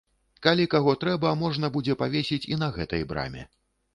[0.45, 3.45] Калі каго трэба, можна будзе павесіць і на гэтай браме.